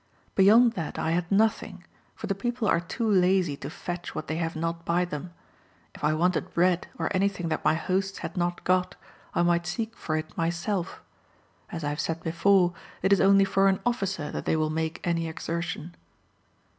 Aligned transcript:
Beyond 0.33 0.73
that 0.73 0.97
I 0.97 1.11
had 1.11 1.31
nothing, 1.31 1.83
for 2.15 2.25
the 2.25 2.33
people 2.33 2.67
are 2.67 2.79
too 2.79 3.07
lazy 3.07 3.55
to 3.57 3.69
fetch 3.69 4.15
what 4.15 4.25
they 4.27 4.37
have 4.37 4.55
not 4.55 4.83
by 4.83 5.05
them. 5.05 5.31
If 5.93 6.03
I 6.03 6.15
wanted 6.15 6.55
bread, 6.55 6.87
or 6.97 7.11
anything 7.15 7.49
that 7.49 7.63
my 7.63 7.75
hosts 7.75 8.17
had 8.17 8.35
not 8.35 8.63
got, 8.63 8.95
I 9.35 9.43
might 9.43 9.67
seek 9.67 9.95
for 9.95 10.17
it 10.17 10.35
myself. 10.35 11.03
As 11.71 11.83
I 11.83 11.89
have 11.89 11.99
said 11.99 12.23
before, 12.23 12.73
it 13.03 13.13
is 13.13 13.21
only 13.21 13.45
for 13.45 13.67
an 13.67 13.79
officer 13.85 14.31
that 14.31 14.45
they 14.45 14.55
will 14.55 14.71
make 14.71 15.01
any 15.05 15.27
exertion. 15.27 15.93